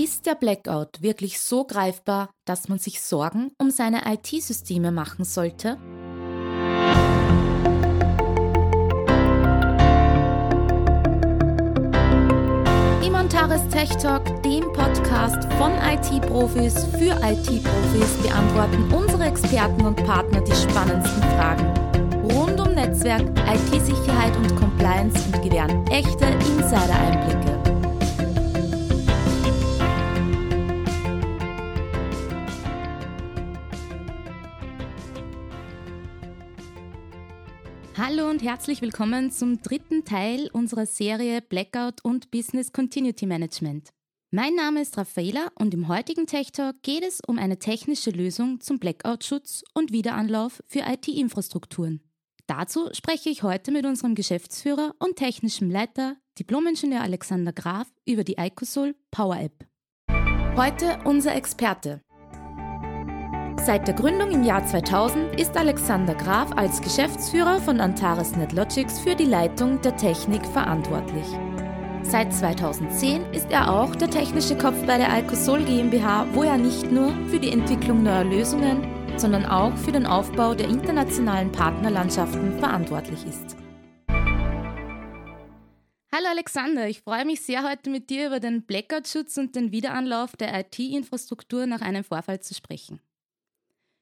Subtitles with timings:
[0.00, 5.76] Ist der Blackout wirklich so greifbar, dass man sich Sorgen um seine IT-Systeme machen sollte?
[13.04, 20.54] Imontares Tech Talk, dem Podcast von IT-Profis für IT-Profis, beantworten unsere Experten und Partner die
[20.54, 21.74] spannendsten Fragen
[22.30, 27.57] rund um Netzwerk, IT-Sicherheit und Compliance und gewähren echte Insider-Einblicke.
[38.10, 43.90] Hallo und herzlich willkommen zum dritten Teil unserer Serie Blackout und Business Continuity Management.
[44.30, 48.62] Mein Name ist Raffaela und im heutigen Tech Talk geht es um eine technische Lösung
[48.62, 52.00] zum Blackout-Schutz und Wiederanlauf für IT-Infrastrukturen.
[52.46, 58.36] Dazu spreche ich heute mit unserem Geschäftsführer und technischem Leiter, Diplomingenieur Alexander Graf, über die
[58.38, 59.66] Icosol Power App.
[60.56, 62.00] Heute unser Experte,
[63.64, 69.14] Seit der Gründung im Jahr 2000 ist Alexander Graf als Geschäftsführer von Antares NetLogics für
[69.14, 71.26] die Leitung der Technik verantwortlich.
[72.02, 76.90] Seit 2010 ist er auch der technische Kopf bei der Alcosol GmbH, wo er nicht
[76.90, 78.86] nur für die Entwicklung neuer Lösungen,
[79.18, 83.56] sondern auch für den Aufbau der internationalen Partnerlandschaften verantwortlich ist.
[86.10, 90.36] Hallo Alexander, ich freue mich sehr, heute mit dir über den Blackout-Schutz und den Wiederanlauf
[90.36, 93.00] der IT-Infrastruktur nach einem Vorfall zu sprechen.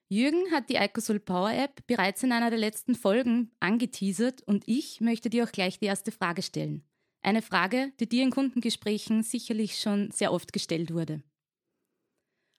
[0.08, 5.00] Jürgen hat die Icosol Power App bereits in einer der letzten Folgen angeteasert und ich
[5.00, 6.84] möchte dir auch gleich die erste Frage stellen.
[7.22, 11.24] Eine Frage, die dir in Kundengesprächen sicherlich schon sehr oft gestellt wurde.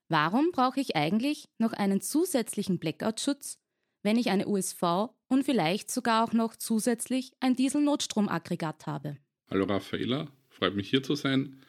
[0.10, 3.60] Warum brauche ich eigentlich noch einen zusätzlichen Blackout-Schutz,
[4.04, 9.18] wenn ich eine USV und vielleicht sogar auch noch zusätzlich ein Diesel-Notstromaggregat habe?
[9.50, 11.62] Hallo Raffaela, freut mich hier zu sein.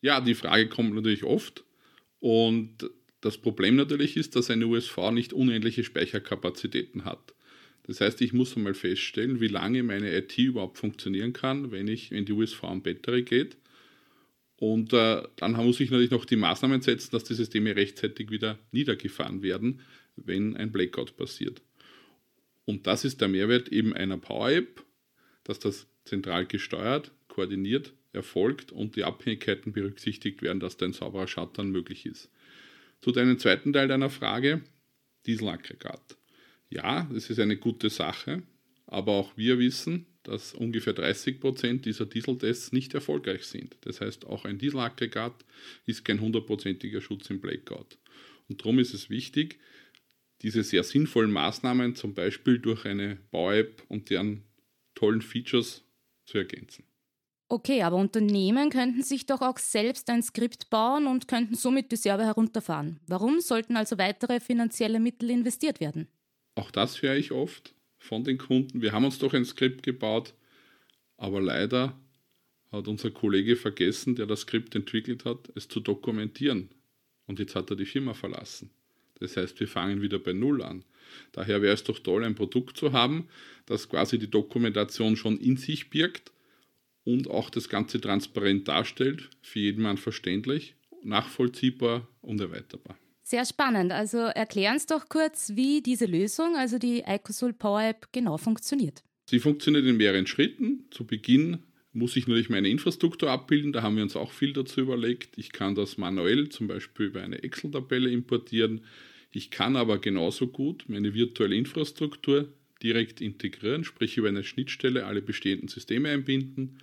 [0.00, 1.64] Ja, die Frage kommt natürlich oft
[2.20, 2.88] und
[3.24, 7.34] das Problem natürlich ist, dass eine USV nicht unendliche Speicherkapazitäten hat.
[7.86, 12.12] Das heißt, ich muss einmal feststellen, wie lange meine IT überhaupt funktionieren kann, wenn ich
[12.12, 13.56] in die USV am Battery geht.
[14.56, 18.58] Und äh, dann muss ich natürlich noch die Maßnahmen setzen, dass die Systeme rechtzeitig wieder
[18.72, 19.80] niedergefahren werden,
[20.16, 21.62] wenn ein Blackout passiert.
[22.66, 24.84] Und das ist der Mehrwert eben einer Power-App,
[25.44, 31.26] dass das zentral gesteuert, koordiniert erfolgt und die Abhängigkeiten berücksichtigt werden, dass da ein sauberer
[31.26, 32.30] Shutdown möglich ist.
[33.04, 34.62] Zu deinem zweiten Teil deiner Frage,
[35.26, 36.16] Dieselaggregat.
[36.70, 38.44] Ja, das ist eine gute Sache,
[38.86, 43.76] aber auch wir wissen, dass ungefähr 30 Prozent dieser Dieseltests nicht erfolgreich sind.
[43.82, 45.44] Das heißt, auch ein Dieselaggregat
[45.84, 47.98] ist kein hundertprozentiger Schutz im Blackout.
[48.48, 49.58] Und darum ist es wichtig,
[50.40, 54.44] diese sehr sinnvollen Maßnahmen zum Beispiel durch eine Bau-App und deren
[54.94, 55.84] tollen Features
[56.24, 56.86] zu ergänzen.
[57.48, 61.96] Okay, aber Unternehmen könnten sich doch auch selbst ein Skript bauen und könnten somit die
[61.96, 63.00] Server herunterfahren.
[63.06, 66.08] Warum sollten also weitere finanzielle Mittel investiert werden?
[66.54, 68.80] Auch das höre ich oft von den Kunden.
[68.80, 70.34] Wir haben uns doch ein Skript gebaut,
[71.16, 71.98] aber leider
[72.72, 76.70] hat unser Kollege vergessen, der das Skript entwickelt hat, es zu dokumentieren.
[77.26, 78.70] Und jetzt hat er die Firma verlassen.
[79.20, 80.84] Das heißt, wir fangen wieder bei Null an.
[81.32, 83.28] Daher wäre es doch toll, ein Produkt zu haben,
[83.66, 86.33] das quasi die Dokumentation schon in sich birgt
[87.04, 92.96] und auch das Ganze transparent darstellt, für jeden Mann verständlich, nachvollziehbar und erweiterbar.
[93.22, 93.92] Sehr spannend.
[93.92, 99.02] Also erklären Sie doch kurz, wie diese Lösung, also die Icosol Power App, genau funktioniert.
[99.26, 100.84] Sie funktioniert in mehreren Schritten.
[100.90, 101.62] Zu Beginn
[101.94, 103.72] muss ich natürlich meine Infrastruktur abbilden.
[103.72, 105.38] Da haben wir uns auch viel dazu überlegt.
[105.38, 108.82] Ich kann das manuell zum Beispiel über eine Excel-Tabelle importieren.
[109.30, 112.52] Ich kann aber genauso gut meine virtuelle Infrastruktur
[112.84, 116.78] direkt integrieren, sprich über eine Schnittstelle alle bestehenden Systeme einbinden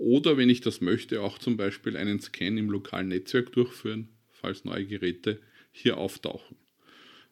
[0.00, 4.64] oder wenn ich das möchte, auch zum Beispiel einen Scan im lokalen Netzwerk durchführen, falls
[4.64, 6.56] neue Geräte hier auftauchen.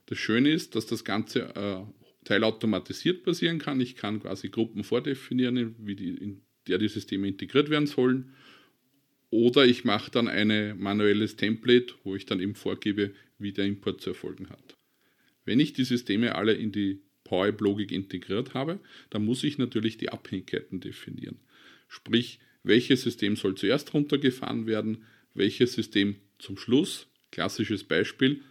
[0.04, 1.82] Das Schöne ist, dass das Ganze äh,
[2.24, 3.80] teilautomatisiert passieren kann.
[3.80, 8.34] Ich kann quasi Gruppen vordefinieren, wie die, in der die Systeme integriert werden sollen.
[9.30, 14.02] Oder ich mache dann ein manuelles Template, wo ich dann eben vorgebe, wie der Import
[14.02, 14.76] zu erfolgen hat.
[15.46, 18.80] Wenn ich die Systeme alle in die PowerApp-Logik integriert habe,
[19.10, 21.36] dann muss ich natürlich die Abhängigkeiten definieren.
[21.88, 25.04] Sprich, welches System soll zuerst runtergefahren werden,
[25.34, 27.06] welches System zum Schluss.
[27.30, 28.42] Klassisches Beispiel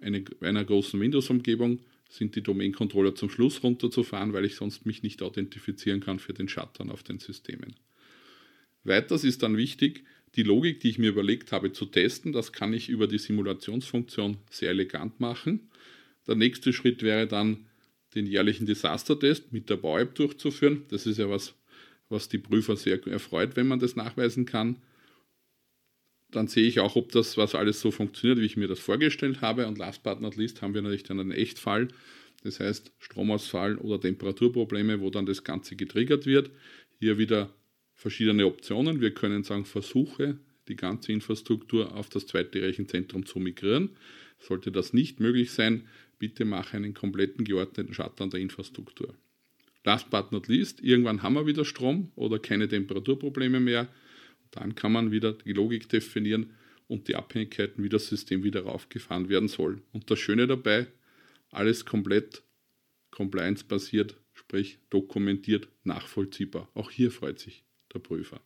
[0.00, 5.22] eine, einer großen Windows-Umgebung sind die Domain-Controller zum Schluss runterzufahren, weil ich sonst mich nicht
[5.22, 7.74] authentifizieren kann für den Shutdown auf den Systemen.
[8.84, 10.04] Weiters ist dann wichtig,
[10.36, 12.32] die Logik, die ich mir überlegt habe, zu testen.
[12.32, 15.68] Das kann ich über die Simulationsfunktion sehr elegant machen.
[16.26, 17.66] Der nächste Schritt wäre dann,
[18.16, 20.84] den jährlichen Disaster-Test mit der Bau-App durchzuführen.
[20.88, 21.54] Das ist ja was,
[22.08, 24.76] was die Prüfer sehr erfreut, wenn man das nachweisen kann.
[26.30, 29.40] dann sehe ich auch, ob das was alles so funktioniert, wie ich mir das vorgestellt
[29.40, 29.66] habe.
[29.66, 31.88] Und last but not least haben wir natürlich dann einen Echtfall,
[32.42, 36.50] das heißt Stromausfall oder Temperaturprobleme, wo dann das Ganze getriggert wird.
[36.98, 37.54] Hier wieder
[37.94, 39.00] verschiedene Optionen.
[39.00, 43.90] Wir können sagen, versuche die ganze Infrastruktur auf das zweite Rechenzentrum zu migrieren.
[44.38, 45.86] Sollte das nicht möglich sein,
[46.18, 49.14] bitte mache einen kompletten geordneten Shutdown der Infrastruktur.
[49.84, 53.88] Last but not least, irgendwann haben wir wieder Strom oder keine Temperaturprobleme mehr.
[54.50, 56.54] Dann kann man wieder die Logik definieren
[56.88, 59.82] und die Abhängigkeiten, wie das System wieder raufgefahren werden soll.
[59.92, 60.86] Und das Schöne dabei,
[61.50, 62.42] alles komplett
[63.10, 66.68] compliance-basiert, sprich dokumentiert, nachvollziehbar.
[66.74, 68.40] Auch hier freut sich der Prüfer.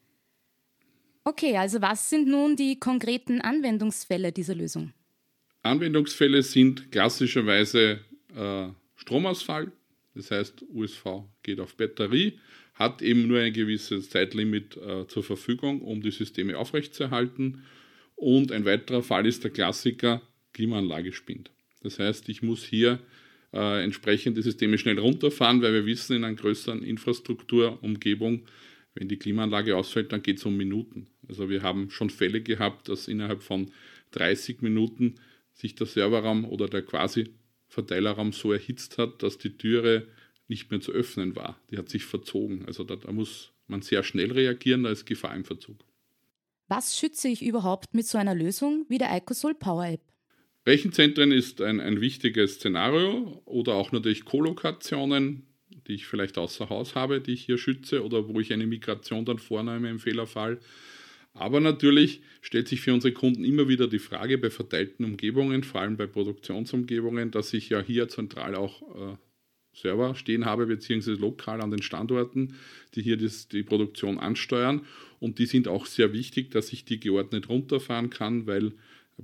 [1.25, 4.93] Okay, also was sind nun die konkreten Anwendungsfälle dieser Lösung?
[5.62, 8.01] Anwendungsfälle sind klassischerweise
[8.35, 9.73] äh, Stromausfall,
[10.15, 12.39] das heißt USV geht auf Batterie,
[12.75, 17.62] hat eben nur ein gewisses Zeitlimit äh, zur Verfügung, um die Systeme aufrechtzuerhalten.
[18.17, 20.23] Und ein weiterer Fall ist der Klassiker
[20.53, 21.51] Klimaanlage spinnt.
[21.83, 22.99] Das heißt, ich muss hier
[23.53, 28.45] äh, entsprechend die Systeme schnell runterfahren, weil wir wissen, in einer größeren Infrastrukturumgebung,
[28.95, 31.06] wenn die Klimaanlage ausfällt, dann geht es um Minuten.
[31.29, 33.71] Also wir haben schon Fälle gehabt, dass innerhalb von
[34.13, 35.15] 30 Minuten
[35.61, 37.35] sich der Serverraum oder der quasi
[37.69, 40.09] Verteilerraum so erhitzt hat, dass die Türe
[40.49, 41.61] nicht mehr zu öffnen war.
[41.71, 42.65] Die hat sich verzogen.
[42.67, 45.77] Also da, da muss man sehr schnell reagieren, da ist Gefahr im Verzug.
[46.67, 50.01] Was schütze ich überhaupt mit so einer Lösung wie der IcoSol Power App?
[50.67, 55.47] Rechenzentren ist ein, ein wichtiges Szenario oder auch natürlich Kolokationen,
[55.87, 59.25] die ich vielleicht außer Haus habe, die ich hier schütze oder wo ich eine Migration
[59.25, 60.61] dann vornehme im Fehlerfall.
[61.41, 65.81] Aber natürlich stellt sich für unsere Kunden immer wieder die Frage bei verteilten Umgebungen, vor
[65.81, 69.17] allem bei Produktionsumgebungen, dass ich ja hier zentral auch äh,
[69.73, 72.57] Server stehen habe, beziehungsweise lokal an den Standorten,
[72.95, 74.83] die hier das, die Produktion ansteuern.
[75.19, 78.73] Und die sind auch sehr wichtig, dass ich die geordnet runterfahren kann, weil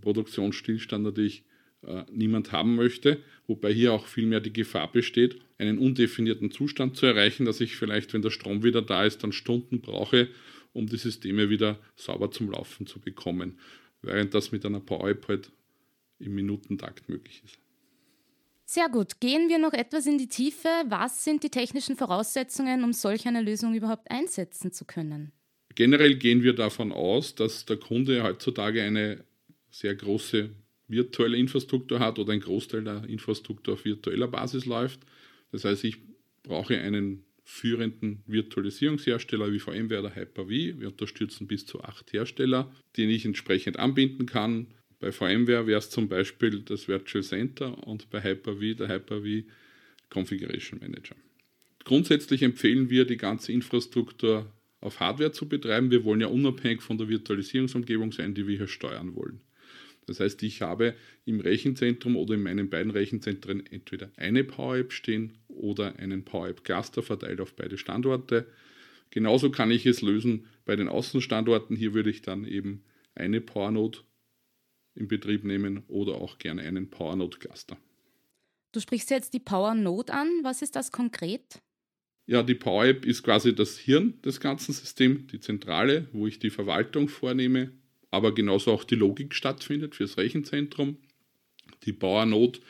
[0.00, 1.44] Produktionsstillstand natürlich
[1.86, 3.18] äh, niemand haben möchte.
[3.46, 8.14] Wobei hier auch vielmehr die Gefahr besteht, einen undefinierten Zustand zu erreichen, dass ich vielleicht,
[8.14, 10.28] wenn der Strom wieder da ist, dann Stunden brauche,
[10.76, 13.58] um die Systeme wieder sauber zum Laufen zu bekommen,
[14.02, 15.50] während das mit einer Power-App halt
[16.18, 17.58] im Minutentakt möglich ist.
[18.64, 19.20] Sehr gut.
[19.20, 20.68] Gehen wir noch etwas in die Tiefe.
[20.88, 25.32] Was sind die technischen Voraussetzungen, um solch eine Lösung überhaupt einsetzen zu können?
[25.76, 29.24] Generell gehen wir davon aus, dass der Kunde heutzutage eine
[29.70, 30.50] sehr große
[30.88, 35.00] virtuelle Infrastruktur hat oder ein Großteil der Infrastruktur auf virtueller Basis läuft.
[35.52, 35.98] Das heißt, ich
[36.42, 40.48] brauche einen führenden Virtualisierungshersteller wie VMware oder Hyper-V.
[40.48, 44.66] Wir unterstützen bis zu acht Hersteller, den ich entsprechend anbinden kann.
[44.98, 49.48] Bei VMware wäre es zum Beispiel das Virtual Center und bei Hyper-V der Hyper-V
[50.10, 51.14] Configuration Manager.
[51.84, 55.92] Grundsätzlich empfehlen wir, die ganze Infrastruktur auf Hardware zu betreiben.
[55.92, 59.40] Wir wollen ja unabhängig von der Virtualisierungsumgebung sein, die wir hier steuern wollen.
[60.06, 60.94] Das heißt, ich habe
[61.24, 66.48] im Rechenzentrum oder in meinen beiden Rechenzentren entweder eine Power App stehen oder einen Power
[66.48, 68.46] App Cluster verteilt auf beide Standorte.
[69.10, 71.76] Genauso kann ich es lösen bei den Außenstandorten.
[71.76, 73.98] Hier würde ich dann eben eine Power Node
[74.94, 77.76] in Betrieb nehmen oder auch gerne einen Power Node Cluster.
[78.72, 80.28] Du sprichst jetzt die Power Node an.
[80.42, 81.62] Was ist das konkret?
[82.26, 86.38] Ja, die Power App ist quasi das Hirn des ganzen Systems, die Zentrale, wo ich
[86.38, 87.70] die Verwaltung vornehme,
[88.10, 90.96] aber genauso auch die Logik stattfindet fürs Rechenzentrum.
[91.84, 92.60] Die Bauernot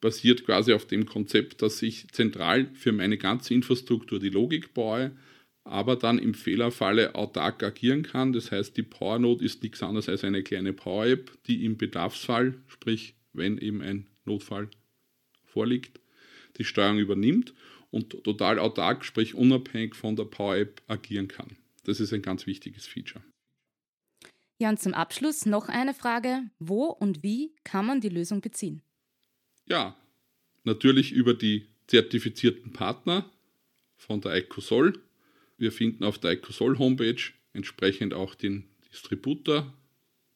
[0.00, 5.12] basiert quasi auf dem Konzept, dass ich zentral für meine ganze Infrastruktur die Logik baue,
[5.64, 8.32] aber dann im Fehlerfalle autark agieren kann.
[8.32, 13.14] Das heißt, die PowerNode ist nichts anderes als eine kleine Power-App, die im Bedarfsfall, sprich
[13.32, 14.68] wenn eben ein Notfall
[15.44, 16.00] vorliegt,
[16.56, 17.54] die Steuerung übernimmt
[17.90, 21.56] und total autark, sprich unabhängig von der Power-App agieren kann.
[21.84, 23.22] Das ist ein ganz wichtiges Feature.
[24.58, 26.42] Ja, und zum Abschluss noch eine Frage.
[26.58, 28.82] Wo und wie kann man die Lösung beziehen?
[29.66, 29.96] Ja,
[30.64, 33.30] natürlich über die zertifizierten Partner
[33.96, 35.00] von der Ecosol.
[35.58, 37.20] Wir finden auf der Ecosol Homepage
[37.52, 39.72] entsprechend auch den Distributor,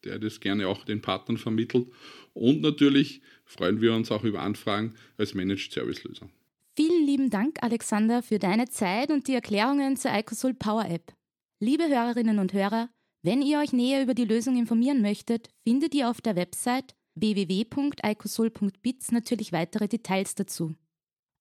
[0.04, 1.88] der das gerne auch den Partnern vermittelt.
[2.32, 6.30] Und natürlich freuen wir uns auch über Anfragen als Managed Service Lösung.
[6.74, 11.12] Vielen lieben Dank, Alexander, für deine Zeit und die Erklärungen zur Ecosol Power App.
[11.60, 12.88] Liebe Hörerinnen und Hörer,
[13.22, 19.12] wenn ihr euch näher über die Lösung informieren möchtet, findet ihr auf der Website www.icosol.bits
[19.12, 20.74] natürlich weitere Details dazu.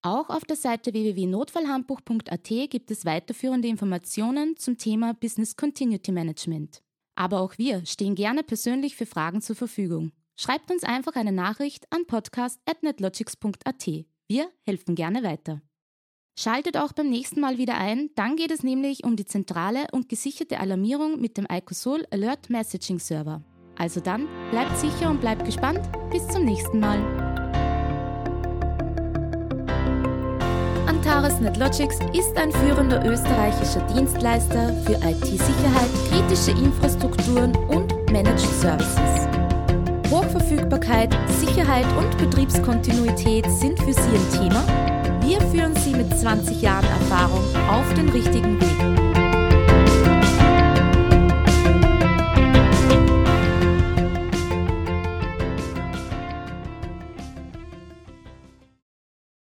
[0.03, 6.81] Auch auf der Seite www.notfallhandbuch.at gibt es weiterführende Informationen zum Thema Business Continuity Management.
[7.15, 10.11] Aber auch wir stehen gerne persönlich für Fragen zur Verfügung.
[10.35, 13.87] Schreibt uns einfach eine Nachricht an podcast.netlogics.at.
[14.27, 15.61] Wir helfen gerne weiter.
[16.35, 20.09] Schaltet auch beim nächsten Mal wieder ein, dann geht es nämlich um die zentrale und
[20.09, 23.41] gesicherte Alarmierung mit dem Icosol Alert Messaging Server.
[23.77, 25.81] Also dann, bleibt sicher und bleibt gespannt.
[26.09, 26.99] Bis zum nächsten Mal.
[30.87, 39.27] Antares NetLogics ist ein führender österreichischer Dienstleister für IT-Sicherheit, kritische Infrastrukturen und Managed Services.
[40.09, 45.00] Hochverfügbarkeit, Sicherheit und Betriebskontinuität sind für Sie ein Thema?
[45.31, 49.20] Wir führen Sie mit 20 Jahren Erfahrung auf den richtigen Weg.